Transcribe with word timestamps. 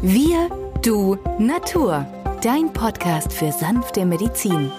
Wir, 0.00 0.48
du, 0.84 1.16
Natur. 1.40 2.06
Dein 2.40 2.72
Podcast 2.72 3.32
für 3.32 3.50
sanfte 3.50 4.06
Medizin. 4.06 4.70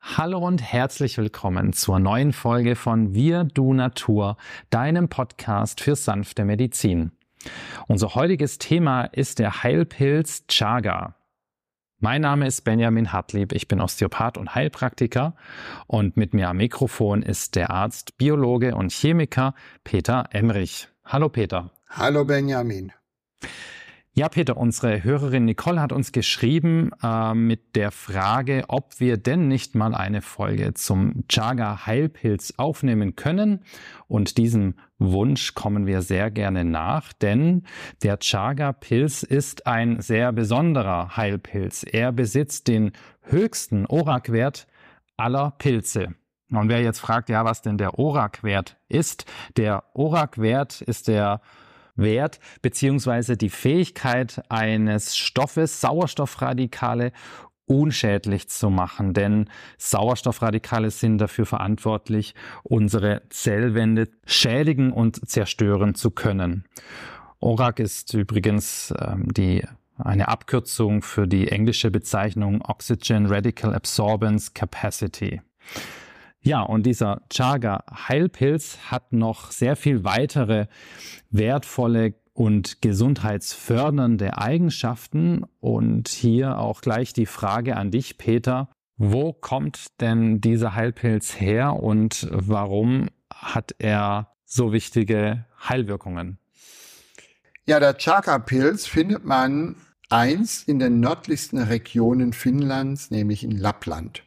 Hallo 0.00 0.38
und 0.38 0.62
herzlich 0.62 1.18
willkommen 1.18 1.72
zur 1.72 1.98
neuen 1.98 2.32
Folge 2.32 2.76
von 2.76 3.12
Wir, 3.12 3.42
du, 3.42 3.74
Natur, 3.74 4.36
deinem 4.70 5.08
Podcast 5.08 5.80
für 5.80 5.96
sanfte 5.96 6.44
Medizin. 6.44 7.10
Unser 7.88 8.14
heutiges 8.14 8.58
Thema 8.58 9.06
ist 9.06 9.40
der 9.40 9.64
Heilpilz 9.64 10.46
Chaga. 10.46 11.16
Mein 12.02 12.22
Name 12.22 12.46
ist 12.46 12.62
Benjamin 12.62 13.12
Hartlieb, 13.12 13.52
ich 13.52 13.68
bin 13.68 13.78
Osteopath 13.78 14.38
und 14.38 14.54
Heilpraktiker 14.54 15.34
und 15.86 16.16
mit 16.16 16.32
mir 16.32 16.48
am 16.48 16.56
Mikrofon 16.56 17.22
ist 17.22 17.56
der 17.56 17.68
Arzt, 17.68 18.16
Biologe 18.16 18.74
und 18.74 18.90
Chemiker 18.90 19.54
Peter 19.84 20.24
Emrich. 20.30 20.88
Hallo 21.04 21.28
Peter. 21.28 21.72
Hallo 21.90 22.24
Benjamin. 22.24 22.92
Ja, 24.12 24.28
Peter, 24.28 24.56
unsere 24.56 25.04
Hörerin 25.04 25.44
Nicole 25.44 25.80
hat 25.80 25.92
uns 25.92 26.10
geschrieben 26.10 26.90
äh, 27.00 27.32
mit 27.32 27.76
der 27.76 27.92
Frage, 27.92 28.64
ob 28.66 28.98
wir 28.98 29.16
denn 29.16 29.46
nicht 29.46 29.76
mal 29.76 29.94
eine 29.94 30.20
Folge 30.20 30.74
zum 30.74 31.28
Chaga 31.28 31.86
Heilpilz 31.86 32.54
aufnehmen 32.56 33.14
können. 33.14 33.60
Und 34.08 34.36
diesem 34.36 34.74
Wunsch 34.98 35.54
kommen 35.54 35.86
wir 35.86 36.02
sehr 36.02 36.32
gerne 36.32 36.64
nach, 36.64 37.12
denn 37.12 37.62
der 38.02 38.18
Chaga 38.18 38.72
Pilz 38.72 39.22
ist 39.22 39.68
ein 39.68 40.00
sehr 40.00 40.32
besonderer 40.32 41.16
Heilpilz. 41.16 41.84
Er 41.84 42.10
besitzt 42.10 42.66
den 42.66 42.90
höchsten 43.22 43.86
ORAC-Wert 43.86 44.66
aller 45.16 45.52
Pilze. 45.52 46.16
Und 46.50 46.68
wer 46.68 46.82
jetzt 46.82 46.98
fragt, 46.98 47.28
ja, 47.28 47.44
was 47.44 47.62
denn 47.62 47.78
der 47.78 47.96
ORAC-Wert 47.96 48.76
ist, 48.88 49.24
der 49.56 49.84
ORAC-Wert 49.94 50.80
ist 50.80 51.06
der 51.06 51.40
Wert 52.00 52.40
beziehungsweise 52.62 53.36
die 53.36 53.50
Fähigkeit 53.50 54.42
eines 54.48 55.16
Stoffes, 55.16 55.80
Sauerstoffradikale, 55.80 57.12
unschädlich 57.66 58.48
zu 58.48 58.68
machen, 58.68 59.14
denn 59.14 59.48
Sauerstoffradikale 59.78 60.90
sind 60.90 61.18
dafür 61.18 61.46
verantwortlich, 61.46 62.34
unsere 62.64 63.22
Zellwände 63.30 64.08
schädigen 64.26 64.92
und 64.92 65.28
zerstören 65.28 65.94
zu 65.94 66.10
können. 66.10 66.64
ORAC 67.38 67.78
ist 67.78 68.12
übrigens 68.12 68.92
ähm, 68.98 69.32
die 69.32 69.64
eine 69.98 70.28
Abkürzung 70.28 71.02
für 71.02 71.28
die 71.28 71.48
englische 71.48 71.90
Bezeichnung 71.90 72.62
Oxygen 72.62 73.26
Radical 73.26 73.74
Absorbance 73.74 74.52
Capacity. 74.52 75.40
Ja, 76.42 76.62
und 76.62 76.86
dieser 76.86 77.20
Chaga 77.28 77.84
Heilpilz 78.08 78.78
hat 78.90 79.12
noch 79.12 79.50
sehr 79.50 79.76
viel 79.76 80.04
weitere 80.04 80.66
wertvolle 81.30 82.14
und 82.32 82.80
gesundheitsfördernde 82.80 84.38
Eigenschaften. 84.38 85.44
Und 85.60 86.08
hier 86.08 86.58
auch 86.58 86.80
gleich 86.80 87.12
die 87.12 87.26
Frage 87.26 87.76
an 87.76 87.90
dich, 87.90 88.16
Peter. 88.16 88.70
Wo 88.96 89.32
kommt 89.32 90.00
denn 90.00 90.40
dieser 90.40 90.74
Heilpilz 90.74 91.38
her 91.40 91.74
und 91.74 92.28
warum 92.30 93.08
hat 93.32 93.74
er 93.78 94.32
so 94.44 94.72
wichtige 94.72 95.46
Heilwirkungen? 95.68 96.38
Ja, 97.66 97.80
der 97.80 97.96
Chaka-Pilz 97.96 98.86
findet 98.86 99.24
man 99.24 99.76
einst 100.08 100.68
in 100.68 100.78
den 100.78 101.00
nördlichsten 101.00 101.58
Regionen 101.58 102.32
Finnlands, 102.32 103.10
nämlich 103.10 103.44
in 103.44 103.52
Lappland. 103.52 104.22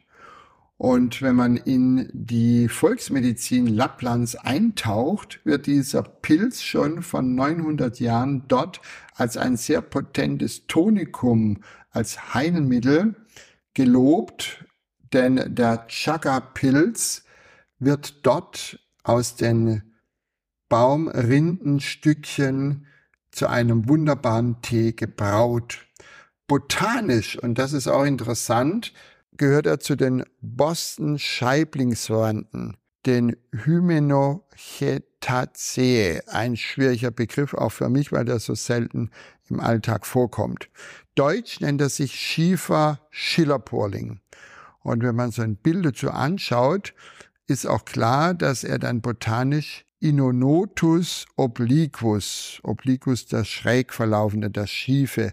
Und 0.84 1.22
wenn 1.22 1.34
man 1.34 1.56
in 1.56 2.10
die 2.12 2.68
Volksmedizin 2.68 3.66
Lapplands 3.66 4.36
eintaucht, 4.36 5.40
wird 5.44 5.64
dieser 5.64 6.02
Pilz 6.02 6.60
schon 6.60 7.00
von 7.00 7.34
900 7.34 8.00
Jahren 8.00 8.46
dort 8.48 8.82
als 9.14 9.38
ein 9.38 9.56
sehr 9.56 9.80
potentes 9.80 10.66
Tonikum, 10.66 11.62
als 11.88 12.34
Heilmittel 12.34 13.14
gelobt, 13.72 14.66
denn 15.14 15.54
der 15.54 15.86
Chaga-Pilz 15.86 17.24
wird 17.78 18.26
dort 18.26 18.78
aus 19.04 19.36
den 19.36 19.94
Baumrindenstückchen 20.68 22.84
zu 23.30 23.46
einem 23.46 23.88
wunderbaren 23.88 24.60
Tee 24.60 24.92
gebraut. 24.92 25.86
Botanisch, 26.46 27.38
und 27.38 27.58
das 27.58 27.72
ist 27.72 27.88
auch 27.88 28.04
interessant, 28.04 28.92
gehört 29.36 29.66
er 29.66 29.80
zu 29.80 29.96
den 29.96 30.24
Boston 30.40 31.18
Scheiblingsverwandten, 31.18 32.76
den 33.06 33.36
Hymenocetaceae, 33.52 36.20
ein 36.26 36.56
schwieriger 36.56 37.10
Begriff 37.10 37.54
auch 37.54 37.70
für 37.70 37.88
mich, 37.88 38.12
weil 38.12 38.24
der 38.24 38.38
so 38.38 38.54
selten 38.54 39.10
im 39.48 39.58
Alltag 39.60 40.06
vorkommt. 40.06 40.68
Deutsch 41.14 41.60
nennt 41.60 41.80
er 41.80 41.90
sich 41.90 42.14
Schiefer 42.14 43.00
Schillerporling. 43.10 44.20
Und 44.80 45.02
wenn 45.02 45.16
man 45.16 45.30
so 45.30 45.42
ein 45.42 45.56
Bild 45.56 45.84
dazu 45.84 46.10
anschaut, 46.10 46.94
ist 47.46 47.66
auch 47.66 47.84
klar, 47.84 48.34
dass 48.34 48.64
er 48.64 48.78
dann 48.78 49.00
botanisch 49.00 49.84
Inonotus 50.00 51.26
obliquus, 51.36 52.60
obliquus 52.62 53.26
das 53.26 53.48
schräg 53.48 53.92
verlaufende, 53.92 54.50
das 54.50 54.70
schiefe 54.70 55.32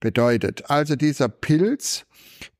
bedeutet. 0.00 0.70
Also 0.70 0.96
dieser 0.96 1.28
Pilz 1.28 2.06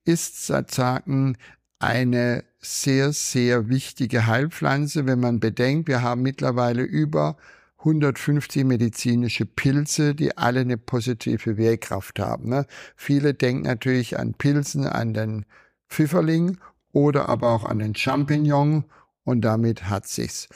ist 0.04 0.46
sozusagen 0.46 1.36
eine 1.78 2.44
sehr, 2.60 3.12
sehr 3.12 3.68
wichtige 3.68 4.26
Heilpflanze, 4.26 5.06
wenn 5.06 5.20
man 5.20 5.40
bedenkt, 5.40 5.88
wir 5.88 6.02
haben 6.02 6.22
mittlerweile 6.22 6.82
über 6.82 7.36
150 7.78 8.64
medizinische 8.64 9.46
Pilze, 9.46 10.14
die 10.14 10.36
alle 10.36 10.60
eine 10.60 10.76
positive 10.76 11.56
Wirkkraft 11.56 12.18
haben. 12.18 12.48
Ne? 12.48 12.66
Viele 12.96 13.34
denken 13.34 13.62
natürlich 13.62 14.18
an 14.18 14.34
Pilzen, 14.34 14.84
an 14.84 15.14
den 15.14 15.46
Pfifferling 15.88 16.58
oder 16.92 17.28
aber 17.28 17.50
auch 17.50 17.64
an 17.64 17.78
den 17.78 17.94
Champignon 17.94 18.84
und 19.24 19.42
damit 19.42 19.88
hat 19.88 20.08
sich's. 20.08 20.48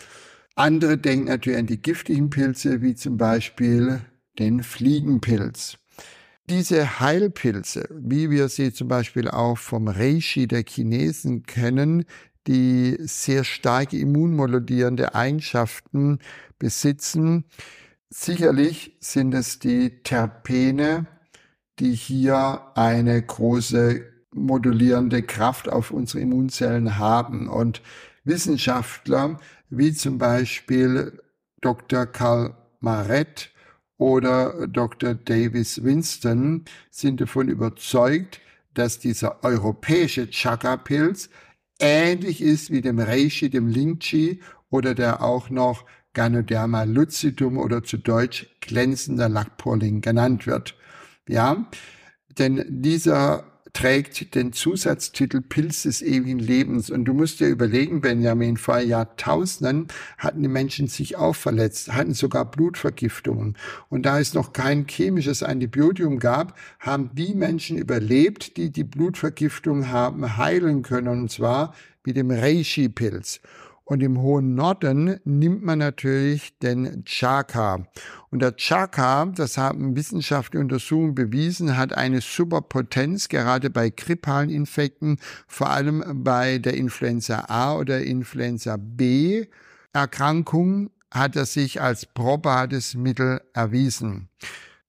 Andere 0.56 0.98
denken 0.98 1.26
natürlich 1.26 1.58
an 1.58 1.66
die 1.66 1.80
giftigen 1.80 2.30
Pilze, 2.30 2.82
wie 2.82 2.94
zum 2.94 3.16
Beispiel 3.16 4.00
den 4.38 4.62
Fliegenpilz. 4.62 5.78
Diese 6.48 7.00
Heilpilze, 7.00 7.88
wie 7.90 8.30
wir 8.30 8.48
sie 8.48 8.72
zum 8.72 8.88
Beispiel 8.88 9.28
auch 9.28 9.58
vom 9.58 9.88
Reishi 9.88 10.48
der 10.48 10.64
Chinesen 10.66 11.44
kennen, 11.44 12.04
die 12.46 12.96
sehr 13.00 13.44
starke 13.44 13.96
immunmodulierende 13.96 15.14
Eigenschaften 15.14 16.18
besitzen, 16.58 17.44
sicherlich 18.10 18.96
sind 19.00 19.34
es 19.34 19.60
die 19.60 20.02
Terpene, 20.02 21.06
die 21.78 21.94
hier 21.94 22.60
eine 22.74 23.22
große 23.22 24.04
modulierende 24.34 25.22
Kraft 25.22 25.68
auf 25.68 25.90
unsere 25.90 26.20
Immunzellen 26.20 26.98
haben. 26.98 27.48
Und 27.48 27.82
Wissenschaftler 28.24 29.38
wie 29.70 29.92
zum 29.92 30.18
Beispiel 30.18 31.20
Dr. 31.60 32.06
Karl 32.06 32.56
Maret 32.80 33.51
oder 34.02 34.66
Dr. 34.66 35.14
Davis 35.14 35.84
Winston 35.84 36.64
sind 36.90 37.20
davon 37.20 37.46
überzeugt, 37.48 38.40
dass 38.74 38.98
dieser 38.98 39.44
europäische 39.44 40.28
Chakra-Pilz 40.28 41.30
ähnlich 41.78 42.40
ist 42.42 42.72
wie 42.72 42.80
dem 42.80 42.98
Reishi, 42.98 43.48
dem 43.48 43.68
Lingchi 43.68 44.40
oder 44.70 44.96
der 44.96 45.22
auch 45.22 45.50
noch 45.50 45.84
Ganoderma 46.14 46.82
lucidum 46.82 47.56
oder 47.56 47.84
zu 47.84 47.96
Deutsch 47.96 48.48
glänzender 48.60 49.28
Lackporling 49.28 50.00
genannt 50.00 50.48
wird. 50.48 50.74
Ja, 51.28 51.70
denn 52.38 52.64
dieser 52.68 53.51
trägt 53.72 54.34
den 54.34 54.52
Zusatztitel 54.52 55.40
Pilz 55.40 55.82
des 55.82 56.02
ewigen 56.02 56.38
Lebens. 56.38 56.90
Und 56.90 57.06
du 57.06 57.14
musst 57.14 57.40
dir 57.40 57.48
überlegen, 57.48 58.00
Benjamin, 58.00 58.56
vor 58.56 58.78
Jahrtausenden 58.78 59.88
hatten 60.18 60.42
die 60.42 60.48
Menschen 60.48 60.88
sich 60.88 61.16
auch 61.16 61.34
verletzt, 61.34 61.92
hatten 61.92 62.14
sogar 62.14 62.50
Blutvergiftungen. 62.50 63.56
Und 63.88 64.04
da 64.04 64.20
es 64.20 64.34
noch 64.34 64.52
kein 64.52 64.86
chemisches 64.86 65.42
Antibiotikum 65.42 66.18
gab, 66.18 66.58
haben 66.80 67.10
die 67.14 67.34
Menschen 67.34 67.78
überlebt, 67.78 68.56
die 68.56 68.70
die 68.70 68.84
Blutvergiftung 68.84 69.88
haben 69.88 70.36
heilen 70.36 70.82
können, 70.82 71.08
und 71.08 71.30
zwar 71.30 71.74
mit 72.04 72.16
dem 72.16 72.30
Reishi-Pilz. 72.30 73.40
Und 73.92 74.02
im 74.02 74.22
hohen 74.22 74.54
Norden 74.54 75.20
nimmt 75.24 75.62
man 75.64 75.80
natürlich 75.80 76.58
den 76.60 77.04
Chaka. 77.04 77.86
Und 78.30 78.40
der 78.40 78.56
Chaka, 78.56 79.26
das 79.26 79.58
haben 79.58 79.94
wissenschaftliche 79.96 80.62
Untersuchungen 80.62 81.14
bewiesen, 81.14 81.76
hat 81.76 81.92
eine 81.92 82.22
Superpotenz, 82.22 83.28
gerade 83.28 83.68
bei 83.68 83.90
grippalen 83.90 84.48
Infekten, 84.48 85.18
vor 85.46 85.68
allem 85.68 86.24
bei 86.24 86.56
der 86.56 86.72
Influenza 86.72 87.44
A 87.48 87.76
oder 87.76 88.02
Influenza 88.02 88.78
B 88.80 89.44
Erkrankung 89.92 90.88
hat 91.10 91.36
er 91.36 91.44
sich 91.44 91.82
als 91.82 92.06
probates 92.06 92.94
Mittel 92.94 93.42
erwiesen. 93.52 94.30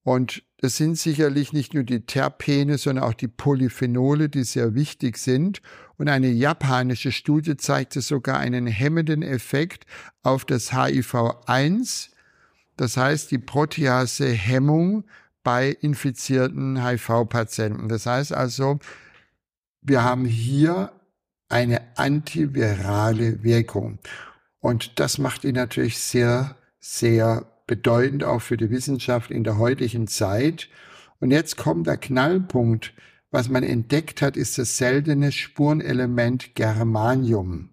Und 0.02 0.42
das 0.64 0.78
sind 0.78 0.96
sicherlich 0.96 1.52
nicht 1.52 1.74
nur 1.74 1.82
die 1.82 2.06
Terpene, 2.06 2.78
sondern 2.78 3.04
auch 3.04 3.12
die 3.12 3.28
Polyphenole, 3.28 4.30
die 4.30 4.44
sehr 4.44 4.74
wichtig 4.74 5.18
sind. 5.18 5.60
Und 5.98 6.08
eine 6.08 6.28
japanische 6.28 7.12
Studie 7.12 7.58
zeigte 7.58 8.00
sogar 8.00 8.38
einen 8.38 8.66
hemmenden 8.66 9.22
Effekt 9.22 9.84
auf 10.22 10.46
das 10.46 10.72
HIV-1, 10.72 12.08
das 12.78 12.96
heißt 12.96 13.30
die 13.30 13.36
Protease-Hemmung 13.36 15.04
bei 15.42 15.68
infizierten 15.68 16.82
HIV-Patienten. 16.82 17.90
Das 17.90 18.06
heißt 18.06 18.32
also, 18.32 18.78
wir 19.82 20.02
haben 20.02 20.24
hier 20.24 20.92
eine 21.50 21.82
antivirale 21.98 23.42
Wirkung. 23.44 23.98
Und 24.60 24.98
das 24.98 25.18
macht 25.18 25.44
ihn 25.44 25.56
natürlich 25.56 25.98
sehr, 25.98 26.56
sehr 26.80 27.53
bedeutend 27.66 28.24
auch 28.24 28.40
für 28.40 28.56
die 28.56 28.70
Wissenschaft 28.70 29.30
in 29.30 29.44
der 29.44 29.58
heutigen 29.58 30.06
Zeit. 30.06 30.68
Und 31.20 31.30
jetzt 31.30 31.56
kommt 31.56 31.86
der 31.86 31.96
Knallpunkt. 31.96 32.92
Was 33.30 33.48
man 33.48 33.62
entdeckt 33.62 34.22
hat, 34.22 34.36
ist 34.36 34.58
das 34.58 34.76
seltene 34.76 35.32
Spurenelement 35.32 36.54
Germanium. 36.54 37.70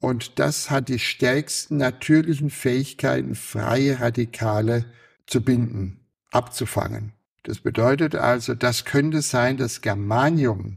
Und 0.00 0.38
das 0.38 0.70
hat 0.70 0.88
die 0.88 0.98
stärksten 0.98 1.78
natürlichen 1.78 2.50
Fähigkeiten, 2.50 3.34
freie 3.34 4.00
Radikale 4.00 4.84
zu 5.26 5.42
binden, 5.42 6.00
abzufangen. 6.30 7.12
Das 7.42 7.60
bedeutet 7.60 8.14
also, 8.14 8.54
das 8.54 8.84
könnte 8.84 9.22
sein, 9.22 9.56
dass 9.56 9.80
Germanium 9.80 10.76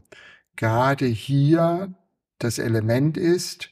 gerade 0.56 1.06
hier 1.06 1.94
das 2.38 2.58
Element 2.58 3.16
ist, 3.16 3.71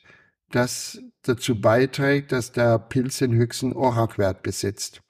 das 0.50 1.00
dazu 1.22 1.60
beiträgt, 1.60 2.32
dass 2.32 2.52
der 2.52 2.78
Pilz 2.78 3.18
den 3.18 3.34
höchsten 3.34 3.72
ORAC-Wert 3.72 4.42
besitzt. 4.42 5.02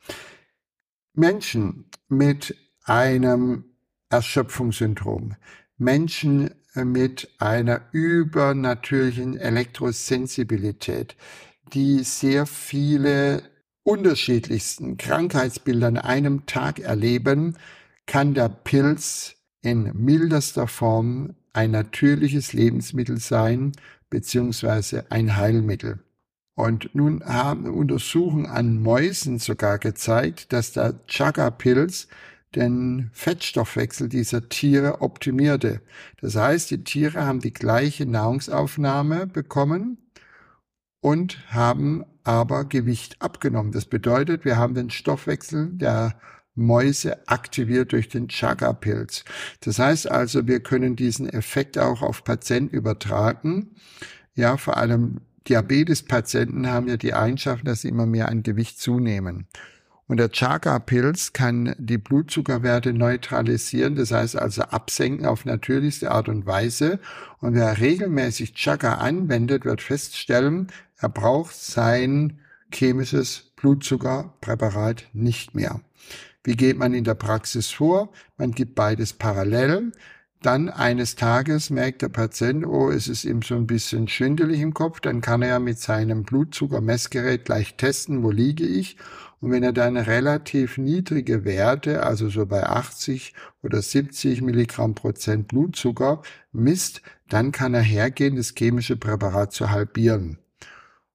Menschen 1.15 1.91
mit 2.09 2.57
einem 2.85 3.65
Erschöpfungssyndrom, 4.11 5.37
Menschen 5.77 6.51
mit 6.75 7.29
einer 7.39 7.83
übernatürlichen 7.93 9.37
Elektrosensibilität, 9.37 11.17
die 11.73 12.03
sehr 12.05 12.47
viele 12.47 13.43
unterschiedlichsten 13.83 14.97
Krankheitsbilder 14.97 15.89
an 15.89 15.99
einem 15.99 16.47
Tag 16.47 16.81
erleben, 16.81 17.57
kann 18.07 18.35
der 18.35 18.49
Pilz 18.49 19.37
in 19.63 19.91
mildester 19.95 20.67
Form 20.67 21.35
ein 21.53 21.71
natürliches 21.73 22.53
Lebensmittel 22.53 23.19
sein, 23.19 23.73
beziehungsweise 24.11 25.11
ein 25.11 25.37
Heilmittel. 25.37 26.01
Und 26.55 26.95
nun 26.95 27.25
haben 27.25 27.67
Untersuchungen 27.67 28.47
an 28.47 28.83
Mäusen 28.83 29.39
sogar 29.39 29.79
gezeigt, 29.79 30.53
dass 30.53 30.73
der 30.73 30.95
Chaga-Pilz 31.07 32.09
den 32.55 33.11
Fettstoffwechsel 33.13 34.09
dieser 34.09 34.49
Tiere 34.49 35.01
optimierte. 35.01 35.81
Das 36.21 36.37
heißt, 36.37 36.71
die 36.71 36.85
Tiere 36.85 37.25
haben 37.25 37.41
die 37.41 37.53
gleiche 37.53 38.07
Nahrungsaufnahme 38.07 39.27
bekommen 39.27 39.99
und 41.01 41.39
haben 41.53 42.05
aber 42.25 42.65
Gewicht 42.65 43.23
abgenommen. 43.23 43.73
Das 43.73 43.87
bedeutet, 43.87 44.45
wir 44.45 44.57
haben 44.57 44.75
den 44.75 44.91
Stoffwechsel 44.91 45.71
der 45.73 46.21
Mäuse 46.61 47.29
aktiviert 47.29 47.93
durch 47.93 48.09
den 48.09 48.29
Chaga-Pilz. 48.29 49.25
Das 49.61 49.79
heißt 49.79 50.11
also, 50.11 50.47
wir 50.47 50.61
können 50.61 50.97
diesen 50.97 51.29
Effekt 51.29 51.79
auch 51.79 52.03
auf 52.03 52.25
Patienten 52.25 52.75
übertragen. 52.75 53.71
Ja, 54.35 54.57
vor 54.57 54.77
allem 54.77 55.21
Diabetes-Patienten 55.49 56.69
haben 56.69 56.89
ja 56.89 56.97
die 56.97 57.15
Eigenschaft, 57.15 57.67
dass 57.67 57.83
sie 57.83 57.89
immer 57.89 58.07
mehr 58.07 58.29
an 58.29 58.43
Gewicht 58.43 58.81
zunehmen. 58.81 59.47
Und 60.07 60.17
der 60.17 60.31
Chaga-Pilz 60.31 61.33
kann 61.33 61.75
die 61.79 61.97
Blutzuckerwerte 61.97 62.93
neutralisieren, 62.93 63.95
das 63.95 64.11
heißt 64.11 64.37
also 64.37 64.63
absenken 64.63 65.25
auf 65.25 65.45
natürlichste 65.45 66.11
Art 66.11 66.29
und 66.29 66.47
Weise. 66.47 66.99
Und 67.39 67.55
wer 67.55 67.79
regelmäßig 67.79 68.55
Chaga 68.55 68.95
anwendet, 68.95 69.65
wird 69.65 69.81
feststellen, 69.83 70.67
er 70.99 71.11
braucht 71.11 71.55
sein 71.55 72.41
chemisches 72.73 73.53
Blutzuckerpräparat 73.55 75.05
nicht 75.13 75.55
mehr. 75.55 75.81
Wie 76.43 76.57
geht 76.57 76.79
man 76.79 76.95
in 76.95 77.05
der 77.05 77.15
Praxis 77.15 77.71
vor? 77.71 78.13
Man 78.37 78.53
gibt 78.53 78.75
beides 78.75 79.13
parallel. 79.13 79.93
Dann 80.43 80.71
eines 80.71 81.17
Tages 81.17 81.69
merkt 81.69 82.01
der 82.01 82.09
Patient, 82.09 82.65
oh, 82.65 82.91
es 82.91 83.09
ist 83.09 83.25
ihm 83.25 83.43
so 83.43 83.57
ein 83.57 83.67
bisschen 83.67 84.09
schwindelig 84.09 84.61
im 84.61 84.73
Kopf. 84.73 85.01
Dann 85.01 85.21
kann 85.21 85.43
er 85.43 85.61
mit 85.61 85.79
seinem 85.79 86.23
Blutzuckermessgerät 86.23 87.45
gleich 87.45 87.77
testen, 87.77 88.23
wo 88.23 88.31
liege 88.31 88.65
ich. 88.65 88.97
Und 89.41 89.51
wenn 89.51 89.63
er 89.63 89.73
dann 89.73 89.99
relativ 89.99 90.79
niedrige 90.79 91.45
Werte, 91.45 92.03
also 92.03 92.31
so 92.31 92.47
bei 92.47 92.67
80 92.67 93.35
oder 93.63 93.83
70 93.83 94.41
Milligramm 94.41 94.95
Prozent 94.95 95.49
Blutzucker 95.49 96.23
misst, 96.53 97.03
dann 97.29 97.53
kann 97.53 97.75
er 97.75 97.83
hergehen, 97.83 98.37
das 98.37 98.55
chemische 98.57 98.97
Präparat 98.97 99.53
zu 99.53 99.71
halbieren. 99.71 100.39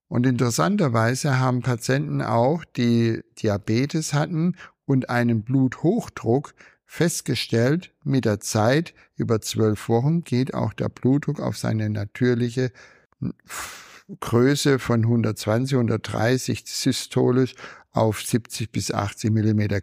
Und 0.08 0.28
interessanterweise 0.28 1.40
haben 1.40 1.62
Patienten 1.62 2.22
auch, 2.22 2.64
die 2.64 3.22
Diabetes 3.42 4.14
hatten 4.14 4.56
und 4.86 5.10
einen 5.10 5.44
Bluthochdruck 5.44 6.54
festgestellt, 6.86 7.92
mit 8.04 8.26
der 8.26 8.40
Zeit 8.40 8.94
über 9.16 9.42
zwölf 9.42 9.90
Wochen 9.90 10.24
geht 10.24 10.54
auch 10.54 10.74
der 10.74 10.90
Blutdruck 10.90 11.40
auf 11.40 11.58
seine 11.58 11.90
natürliche 11.90 12.72
Größe 14.20 14.78
von 14.78 15.02
120, 15.04 15.76
130 15.76 16.64
systolisch 16.66 17.56
auf 17.92 18.22
70 18.22 18.72
bis 18.72 18.92
80 18.92 19.32
Millimeter 19.32 19.82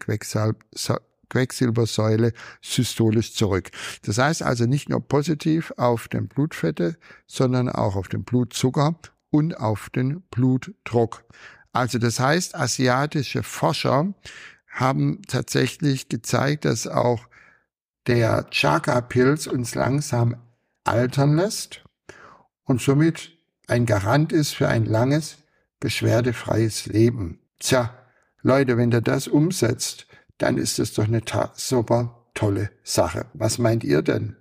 Quecksilbersäule 1.29 2.33
systolisch 2.61 3.35
zurück. 3.35 3.71
Das 4.03 4.19
heißt 4.19 4.43
also 4.43 4.67
nicht 4.67 4.89
nur 4.89 5.01
positiv 5.01 5.73
auf 5.77 6.07
den 6.09 6.29
Blutfette, 6.29 6.97
sondern 7.27 7.69
auch 7.69 7.97
auf 7.97 8.09
den 8.09 8.23
Blutzucker 8.23 8.97
und 9.31 9.59
auf 9.59 9.91
den 9.91 10.21
Blutdruck. 10.31 11.25
Also 11.73 11.99
das 11.99 12.21
heißt, 12.21 12.55
asiatische 12.55 13.43
Forscher 13.43 14.15
haben 14.73 15.23
tatsächlich 15.29 16.09
gezeigt, 16.09 16.65
dass 16.65 16.87
auch 16.87 17.21
der 18.07 18.49
Chaka-Pilz 18.51 19.47
uns 19.47 19.75
langsam 19.75 20.37
altern 20.85 21.37
lässt 21.37 21.85
und 22.65 22.81
somit 22.81 23.33
ein 23.69 23.87
Garant 23.87 24.33
ist 24.33 24.55
für 24.55 24.69
ein 24.69 24.87
langes, 24.87 25.39
beschwerdefreies 25.79 26.87
Leben. 26.87 27.39
Tja, 27.61 27.95
Leute, 28.41 28.77
wenn 28.77 28.91
der 28.91 29.03
das 29.03 29.29
umsetzt, 29.29 30.07
dann 30.39 30.59
ist 30.59 30.79
es 30.79 30.95
doch 30.95 31.05
eine 31.05 31.23
super 31.55 32.27
tolle 32.35 32.71
Sache. 32.83 33.27
Was 33.35 33.59
meint 33.59 33.85
ihr 33.85 34.03
denn? 34.03 34.37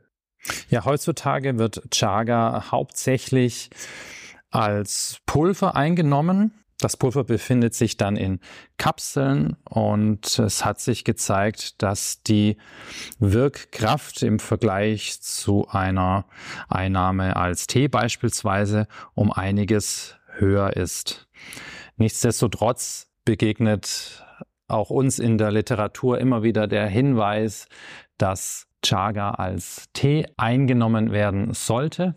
Ja, 0.69 0.86
heutzutage 0.86 1.60
wird 1.60 1.92
Chaga 1.92 2.72
hauptsächlich 2.72 3.69
als 4.50 5.18
Pulver 5.25 5.75
eingenommen 5.75 6.61
das 6.81 6.98
Pulver 6.98 7.24
befindet 7.24 7.74
sich 7.74 7.95
dann 7.95 8.16
in 8.16 8.40
Kapseln 8.78 9.56
und 9.69 10.40
es 10.40 10.66
hat 10.66 10.80
sich 10.80 11.04
gezeigt, 11.04 11.81
dass 11.81 12.23
die 12.23 12.57
Wirkkraft 13.19 14.23
im 14.23 14.40
Vergleich 14.40 15.21
zu 15.21 15.68
einer 15.69 16.26
Einnahme 16.68 17.35
als 17.35 17.68
Tee 17.68 17.88
beispielsweise 17.88 18.88
um 19.14 19.31
einiges 19.31 20.16
höher 20.38 20.76
ist. 20.76 21.28
Nichtsdestotrotz 21.97 23.07
begegnet 23.26 24.26
auch 24.68 24.90
uns 24.90 25.19
in 25.19 25.38
der 25.38 25.52
Literatur 25.52 26.19
immer 26.19 26.44
wieder 26.44 26.68
der 26.68 26.88
Hinweis, 26.88 27.68
dass 28.18 28.68
Chaga 28.83 29.31
als 29.31 29.85
Tee 29.94 30.26
eingenommen 30.38 31.11
werden 31.11 31.54
sollte. 31.54 32.16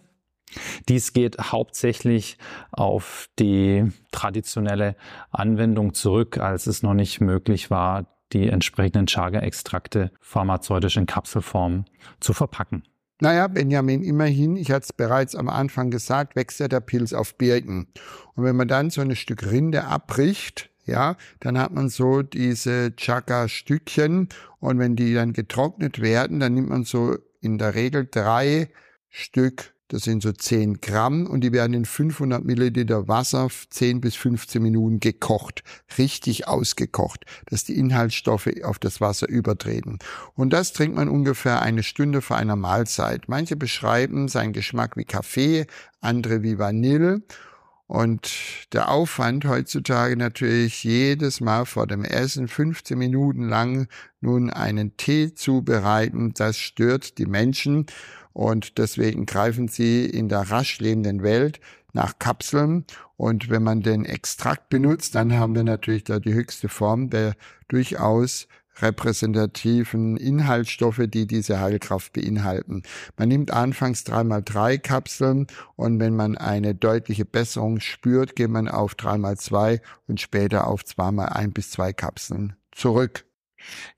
Dies 0.89 1.13
geht 1.13 1.39
hauptsächlich 1.39 2.39
auf 2.73 3.29
die 3.39 3.91
traditionelle 4.13 4.97
Anwendung 5.31 5.95
zurück, 5.95 6.39
als 6.39 6.67
es 6.67 6.83
noch 6.83 6.95
nicht 6.95 7.21
möglich 7.21 7.71
war, 7.71 8.07
die 8.33 8.49
entsprechenden 8.49 9.07
Chaga-Extrakte 9.07 10.11
pharmazeutisch 10.21 10.97
in 10.97 11.07
Kapselform 11.07 11.85
zu 12.21 12.33
verpacken. 12.33 12.85
Naja, 13.21 13.47
Benjamin, 13.47 14.03
immerhin, 14.03 14.57
ich 14.57 14.71
hatte 14.71 14.85
es 14.85 14.93
bereits 14.93 15.37
am 15.37 15.49
Anfang 15.49 15.91
gesagt, 15.91 16.35
wächst 16.35 16.59
ja 16.59 16.69
der 16.69 16.81
Pilz 16.81 17.13
auf 17.13 17.39
Birken. 17.39 17.87
Und 18.35 18.45
wenn 18.45 18.57
man 18.57 18.69
dann 18.69 18.91
so 18.91 19.01
ein 19.01 19.15
Stück 19.15 19.51
Rinde 19.51 19.85
abbricht, 19.85 20.71
ja, 20.85 21.17
dann 21.41 21.59
hat 21.59 21.73
man 21.73 21.89
so 21.89 22.23
diese 22.23 22.95
Chaga-Stückchen 22.97 24.29
und 24.59 24.79
wenn 24.79 24.97
die 24.97 25.15
dann 25.15 25.33
getrocknet 25.33 26.01
werden, 26.01 26.41
dann 26.41 26.55
nimmt 26.55 26.69
man 26.69 26.85
so 26.85 27.17
in 27.41 27.57
der 27.59 27.75
Regel 27.75 28.07
drei 28.11 28.69
Stück 29.09 29.74
das 29.89 30.03
sind 30.03 30.23
so 30.23 30.33
10 30.33 30.81
Gramm 30.81 31.27
und 31.27 31.43
die 31.43 31.53
werden 31.53 31.75
in 31.75 31.85
500 31.85 32.45
Milliliter 32.45 33.07
Wasser 33.07 33.49
10 33.71 34.01
bis 34.01 34.15
15 34.15 34.63
Minuten 34.63 34.99
gekocht, 34.99 35.63
richtig 35.99 36.49
ausgekocht, 36.49 37.25
dass 37.47 37.65
die 37.65 37.77
Inhaltsstoffe 37.77 38.49
auf 38.63 38.79
das 38.79 39.01
Wasser 39.01 39.29
übertreten. 39.29 39.99
Und 40.35 40.53
das 40.53 40.73
trinkt 40.73 40.97
man 40.97 41.09
ungefähr 41.09 41.61
eine 41.61 41.83
Stunde 41.83 42.23
vor 42.23 42.37
einer 42.37 42.57
Mahlzeit. 42.57 43.29
Manche 43.29 43.57
beschreiben 43.57 44.29
seinen 44.29 44.53
Geschmack 44.53 44.97
wie 44.97 45.05
Kaffee, 45.05 45.67
andere 46.01 46.43
wie 46.43 46.59
Vanille. 46.59 47.23
Und 47.87 48.33
der 48.73 48.91
Aufwand 48.91 49.45
heutzutage 49.45 50.17
natürlich 50.17 50.85
jedes 50.85 51.43
Mal 51.43 51.67
vor 51.67 51.87
dem 51.87 52.03
Essen 52.03 52.49
15 52.49 52.97
Minuten 52.97 53.47
lang 53.47 53.89
nun 54.23 54.49
einen 54.49 54.97
Tee 54.97 55.35
zubereiten, 55.35 56.33
das 56.33 56.57
stört 56.57 57.19
die 57.19 57.27
Menschen 57.27 57.85
und 58.35 58.79
deswegen 58.79 59.25
greifen 59.25 59.69
sie 59.69 60.05
in 60.05 60.29
der 60.29 60.51
rasch 60.51 60.81
lebenden 60.81 61.23
Welt 61.23 61.61
nach 61.95 62.19
Kapseln. 62.19 62.85
Und 63.17 63.49
wenn 63.49 63.63
man 63.63 63.81
den 63.81 64.05
Extrakt 64.05 64.69
benutzt, 64.69 65.15
dann 65.15 65.39
haben 65.39 65.55
wir 65.55 65.63
natürlich 65.63 66.05
da 66.05 66.19
die 66.19 66.35
höchste 66.35 66.69
Form 66.69 67.09
der 67.09 67.35
durchaus 67.69 68.49
repräsentativen 68.83 70.17
Inhaltsstoffe, 70.17 71.03
die 71.07 71.29
diese 71.29 71.61
Heilkraft 71.61 72.13
beinhalten. 72.13 72.83
Man 73.17 73.29
nimmt 73.29 73.53
anfangs 73.53 74.03
dreimal 74.03 74.43
drei 74.43 74.79
Kapseln 74.79 75.47
und 75.77 76.01
wenn 76.01 76.17
man 76.17 76.37
eine 76.37 76.75
deutliche 76.75 77.25
Besserung 77.25 77.79
spürt, 77.79 78.35
geht 78.35 78.51
man 78.51 78.67
auf 78.67 78.97
dreimal 78.97 79.37
zwei 79.39 79.81
und 80.09 80.21
später 80.21 80.67
auf 80.67 80.85
zweimal 80.85 81.29
ein 81.29 81.53
bis 81.53 81.71
zwei 81.71 81.93
Kapseln 81.93 82.57
zurück. 82.73 83.25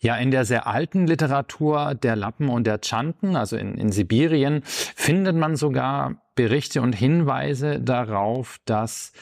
Ja, 0.00 0.16
in 0.16 0.30
der 0.30 0.44
sehr 0.44 0.66
alten 0.66 1.06
Literatur 1.06 1.94
der 1.94 2.16
Lappen 2.16 2.48
und 2.48 2.66
der 2.66 2.80
Chanten, 2.82 3.36
also 3.36 3.56
in, 3.56 3.76
in 3.76 3.92
Sibirien, 3.92 4.62
findet 4.64 5.36
man 5.36 5.56
sogar 5.56 6.16
Berichte 6.34 6.82
und 6.82 6.94
Hinweise 6.94 7.80
darauf, 7.80 8.58
dass 8.64 9.12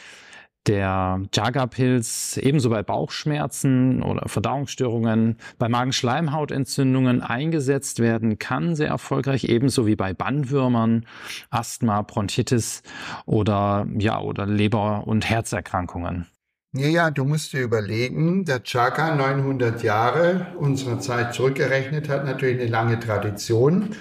der 0.67 1.21
Jagerpilz 1.33 2.39
ebenso 2.39 2.71
bei 2.71 2.83
Bauchschmerzen 2.83 4.03
oder 4.03 4.29
Verdauungsstörungen, 4.29 5.37
bei 5.59 5.69
Magenschleimhautentzündungen 5.69 7.21
eingesetzt 7.21 8.01
werden 8.01 8.39
kann, 8.39 8.75
sehr 8.75 8.89
erfolgreich, 8.89 9.45
ebenso 9.45 9.87
wie 9.87 9.97
bei 9.97 10.15
Bandwürmern, 10.15 11.07
Asthma, 11.51 12.03
Bronchitis 12.03 12.83
oder, 13.27 13.87
ja, 13.99 14.21
oder 14.21 14.47
Leber- 14.47 15.07
und 15.07 15.29
Herzerkrankungen. 15.29 16.27
Ja, 16.77 16.89
ja, 16.89 17.11
du 17.13 17.25
musst 17.25 17.53
dir 17.53 17.63
überlegen, 17.63 18.45
der 18.45 18.65
Chaka 18.65 19.15
900 19.15 19.85
Jahre 19.85 20.49
unserer 20.59 20.99
Zeit 20.99 21.33
zurückgerechnet 21.33 22.09
hat 22.09 22.25
natürlich 22.25 22.61
eine 22.61 22.69
lange 22.69 22.99
Tradition 22.99 23.95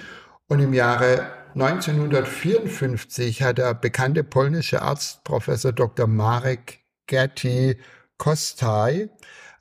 und 0.48 0.60
im 0.60 0.74
Jahre 0.74 1.28
1954 1.54 3.44
hat 3.44 3.60
der 3.60 3.76
bekannte 3.76 4.24
polnische 4.24 4.82
Arzt 4.82 5.24
Professor 5.24 5.72
Dr. 5.72 6.08
Marek 6.08 6.80
Gerti 7.06 7.78
Kostaj 8.18 9.08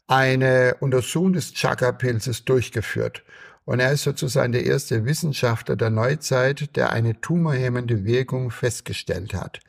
eine 0.07 0.77
Untersuchung 0.81 1.35
des 1.35 1.53
Chakra-Pilzes 1.53 2.47
durchgeführt. 2.47 3.25
Und 3.67 3.81
er 3.81 3.93
ist 3.93 4.05
sozusagen 4.05 4.53
der 4.53 4.65
erste 4.65 5.05
Wissenschaftler 5.05 5.77
der 5.77 5.91
Neuzeit, 5.91 6.75
der 6.77 6.95
eine 6.95 7.21
tumorhemmende 7.21 8.07
Wirkung 8.07 8.51
festgestellt 8.51 9.35
hat. 9.35 9.61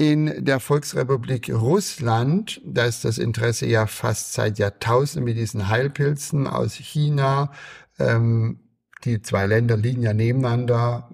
In 0.00 0.46
der 0.46 0.60
Volksrepublik 0.60 1.52
Russland, 1.52 2.58
da 2.64 2.86
ist 2.86 3.04
das 3.04 3.18
Interesse 3.18 3.66
ja 3.66 3.86
fast 3.86 4.32
seit 4.32 4.58
Jahrtausenden 4.58 5.26
mit 5.26 5.36
diesen 5.36 5.68
Heilpilzen 5.68 6.46
aus 6.46 6.72
China, 6.72 7.52
ähm, 7.98 8.60
die 9.04 9.20
zwei 9.20 9.44
Länder 9.44 9.76
liegen 9.76 10.00
ja 10.00 10.14
nebeneinander, 10.14 11.10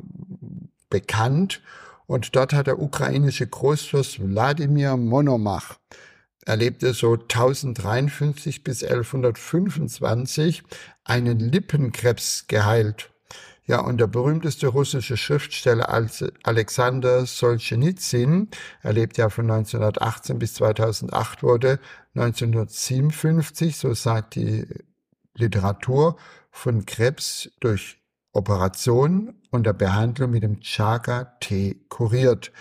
bekannt. 0.89 1.63
Und 2.07 2.37
dort 2.37 2.53
hat 2.53 2.69
der 2.69 2.81
ukrainische 2.81 3.49
Großfürst 3.49 4.21
Wladimir 4.25 4.97
Monomach, 4.97 5.81
er 6.45 6.57
lebte 6.57 6.93
so 6.93 7.15
1053 7.15 8.63
bis 8.63 8.85
1125, 8.85 10.63
einen 11.03 11.41
Lippenkrebs 11.41 12.45
geheilt. 12.47 13.11
Ja, 13.69 13.81
und 13.81 13.99
der 13.99 14.07
berühmteste 14.07 14.69
russische 14.69 15.17
Schriftsteller 15.17 15.89
Alexander 16.45 17.27
Solzhenitsyn, 17.27 18.49
er 18.83 18.93
lebt 18.93 19.19
ja 19.19 19.29
von 19.29 19.51
1918 19.51 20.39
bis 20.39 20.55
2008, 20.55 21.43
wurde 21.43 21.81
1957, 22.15 23.77
so 23.77 23.93
sagt 23.93 24.37
die 24.37 24.67
Literatur, 25.35 26.17
von 26.51 26.87
Krebs 26.87 27.51
durch 27.59 27.99
Operation 28.33 29.35
und 29.51 29.67
der 29.67 29.73
Behandlung 29.73 30.31
mit 30.31 30.45
dem 30.45 30.61
Chaga-Tee 30.61 31.81
kuriert. 31.89 32.53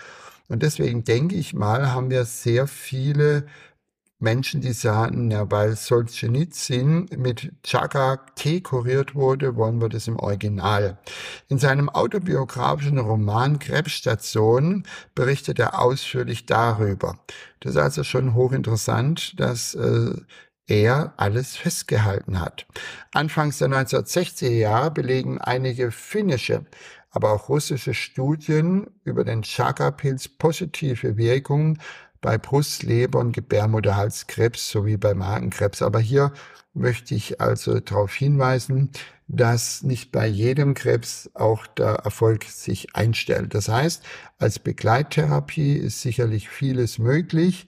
Und 0.47 0.63
deswegen 0.63 1.03
denke 1.03 1.35
ich 1.35 1.53
mal, 1.53 1.91
haben 1.91 2.09
wir 2.09 2.25
sehr 2.25 2.65
viele 2.67 3.45
Menschen, 4.19 4.61
die 4.61 4.71
sagen, 4.71 5.29
ja, 5.29 5.49
weil 5.51 5.75
Solzhenitsyn 5.75 7.07
mit 7.17 7.51
Chaga-Tee 7.63 8.61
kuriert 8.61 9.13
wurde, 9.13 9.55
wollen 9.55 9.81
wir 9.81 9.89
das 9.89 10.07
im 10.07 10.17
Original. 10.17 10.97
In 11.49 11.57
seinem 11.57 11.89
autobiografischen 11.89 12.97
Roman 12.97 13.59
Krebsstation 13.59 14.83
berichtet 15.15 15.59
er 15.59 15.79
ausführlich 15.79 16.45
darüber. 16.45 17.19
Das 17.59 17.71
ist 17.71 17.77
also 17.77 18.03
schon 18.03 18.35
hochinteressant, 18.35 19.39
dass 19.39 19.75
äh, 19.75 20.13
er 20.67 21.13
alles 21.17 21.55
festgehalten 21.57 22.39
hat. 22.39 22.65
Anfangs 23.13 23.57
der 23.57 23.67
1960er 23.67 24.49
Jahre 24.49 24.91
belegen 24.91 25.39
einige 25.39 25.91
finnische, 25.91 26.65
aber 27.11 27.31
auch 27.31 27.49
russische 27.49 27.93
Studien 27.93 28.87
über 29.03 29.23
den 29.23 29.43
Chakra-Pilz 29.43 30.27
positive 30.27 31.17
Wirkungen 31.17 31.79
bei 32.25 32.39
Brust-, 32.39 32.81
Leber- 32.81 33.19
und 33.19 33.33
Gebärmutterhalskrebs 33.33 34.71
sowie 34.71 34.97
bei 34.97 35.13
Magenkrebs. 35.13 35.83
Aber 35.83 35.99
hier 35.99 36.33
möchte 36.73 37.13
ich 37.13 37.39
also 37.39 37.79
darauf 37.79 38.15
hinweisen, 38.15 38.89
dass 39.27 39.83
nicht 39.83 40.11
bei 40.11 40.25
jedem 40.25 40.73
Krebs 40.73 41.29
auch 41.35 41.67
der 41.67 41.97
Erfolg 42.03 42.45
sich 42.45 42.95
einstellt. 42.95 43.53
Das 43.53 43.69
heißt, 43.69 44.03
als 44.39 44.57
Begleittherapie 44.57 45.73
ist 45.73 46.01
sicherlich 46.01 46.49
vieles 46.49 46.97
möglich 46.97 47.67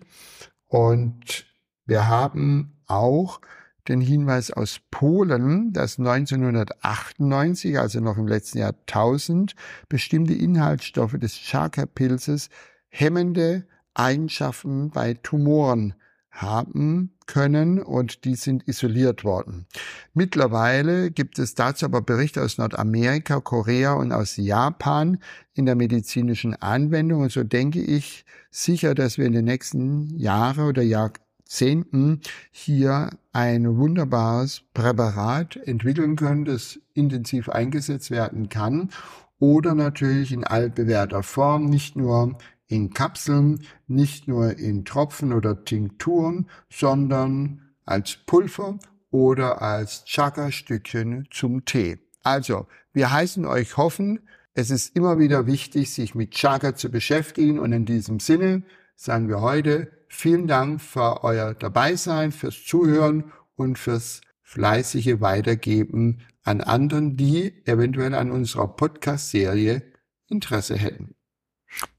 und 0.66 1.46
wir 1.86 2.08
haben 2.08 2.82
auch 2.88 3.42
den 3.88 4.02
Hinweis 4.02 4.50
aus 4.50 4.80
Polen, 4.90 5.72
dass 5.72 6.00
1998, 6.00 7.78
also 7.78 8.00
noch 8.00 8.18
im 8.18 8.28
letzten 8.28 8.58
Jahrtausend, 8.58 9.54
bestimmte 9.88 10.34
Inhaltsstoffe 10.34 11.20
des 11.20 11.36
Chakra-Pilzes 11.36 12.50
hemmende 12.90 13.68
Eigenschaften 13.98 14.92
bei 14.92 15.16
Tumoren 15.16 15.96
haben 16.30 17.12
können 17.26 17.80
und 17.82 18.24
die 18.24 18.36
sind 18.36 18.68
isoliert 18.68 19.24
worden. 19.24 19.66
Mittlerweile 20.14 21.10
gibt 21.10 21.40
es 21.40 21.56
dazu 21.56 21.86
aber 21.86 22.02
Berichte 22.02 22.44
aus 22.44 22.58
Nordamerika, 22.58 23.40
Korea 23.40 23.94
und 23.94 24.12
aus 24.12 24.38
Japan 24.38 25.18
in 25.54 25.66
der 25.66 25.76
medizinischen 25.76 26.56
Anwendung. 26.56 27.22
Und 27.22 27.32
so 27.32 27.44
denke 27.44 27.82
ich 27.82 28.24
sicher, 28.52 28.94
dass 28.94 29.18
wir 29.18 29.26
in 29.26 29.34
den 29.34 29.46
nächsten 29.46 30.16
Jahren 30.18 30.68
oder 30.68 30.84
Jahrzehnten 30.84 32.22
hier 32.52 33.10
ein 33.34 33.78
wunderbares 33.78 34.62
Präparat 34.74 35.56
entwickeln 35.56 36.16
können, 36.16 36.46
das 36.46 36.80
intensiv 36.94 37.50
eingesetzt 37.50 38.12
werden 38.12 38.50
kann 38.50 38.92
oder 39.40 39.76
natürlich 39.76 40.32
in 40.32 40.44
altbewährter 40.44 41.24
Form, 41.24 41.66
nicht 41.66 41.96
nur 41.96 42.38
in 42.68 42.94
Kapseln, 42.94 43.64
nicht 43.88 44.28
nur 44.28 44.58
in 44.58 44.86
Tropfen 44.86 45.34
oder 45.34 45.64
Tinkturen, 45.64 46.50
sondern 46.70 47.62
als 47.86 48.18
Pulver 48.26 48.80
oder 49.10 49.62
als 49.62 50.04
Chaka-Stückchen 50.06 51.28
zum 51.32 51.66
Tee. 51.66 52.00
Also, 52.24 52.68
wir 52.94 53.12
heißen 53.12 53.46
euch 53.46 53.78
hoffen, 53.78 54.20
es 54.54 54.72
ist 54.72 54.96
immer 54.96 55.20
wieder 55.20 55.46
wichtig, 55.46 55.94
sich 55.94 56.16
mit 56.16 56.32
Chaka 56.32 56.76
zu 56.76 56.90
beschäftigen 56.90 57.60
und 57.60 57.72
in 57.72 57.86
diesem 57.86 58.20
Sinne 58.20 58.64
sagen 58.96 59.30
wir 59.30 59.42
heute 59.42 59.92
Vielen 60.10 60.48
Dank 60.48 60.82
für 60.82 61.24
euer 61.24 61.54
Dabeisein, 61.54 62.32
fürs 62.32 62.64
Zuhören 62.64 63.34
und 63.56 63.78
fürs 63.78 64.22
fleißige 64.42 65.20
Weitergeben 65.20 66.22
an 66.44 66.62
anderen, 66.62 67.18
die 67.18 67.54
eventuell 67.66 68.16
an 68.16 68.32
unserer 68.32 68.70
Podcast-Serie 68.70 69.84
Interesse 70.30 70.78
hätten. 70.78 71.17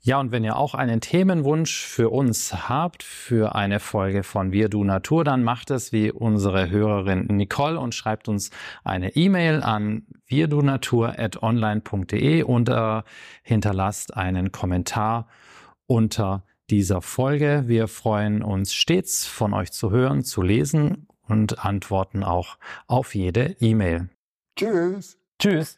Ja, 0.00 0.18
und 0.18 0.32
wenn 0.32 0.44
ihr 0.44 0.56
auch 0.56 0.74
einen 0.74 1.00
Themenwunsch 1.00 1.84
für 1.84 2.10
uns 2.10 2.68
habt, 2.68 3.02
für 3.02 3.54
eine 3.54 3.80
Folge 3.80 4.22
von 4.22 4.52
Wir 4.52 4.68
Du 4.68 4.84
Natur, 4.84 5.24
dann 5.24 5.42
macht 5.44 5.70
es 5.70 5.92
wie 5.92 6.10
unsere 6.10 6.68
Hörerin 6.70 7.26
Nicole 7.26 7.78
und 7.78 7.94
schreibt 7.94 8.28
uns 8.28 8.50
eine 8.84 9.16
E-Mail 9.16 9.62
an 9.62 10.06
wirdunatur.online.de 10.26 12.42
und 12.42 12.68
äh, 12.68 13.02
hinterlasst 13.42 14.14
einen 14.16 14.52
Kommentar 14.52 15.28
unter 15.86 16.44
dieser 16.70 17.02
Folge. 17.02 17.64
Wir 17.66 17.88
freuen 17.88 18.42
uns 18.42 18.74
stets 18.74 19.26
von 19.26 19.54
euch 19.54 19.72
zu 19.72 19.90
hören, 19.90 20.24
zu 20.24 20.42
lesen 20.42 21.08
und 21.26 21.64
antworten 21.64 22.24
auch 22.24 22.58
auf 22.86 23.14
jede 23.14 23.56
E-Mail. 23.60 24.10
Tschüss. 24.56 25.18
Tschüss. 25.38 25.77